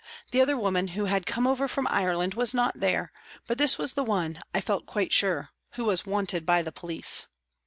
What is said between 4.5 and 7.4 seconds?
I felt quite sure, who was" wanted by the police."